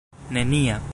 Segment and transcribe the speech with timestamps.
[0.31, 0.81] nenia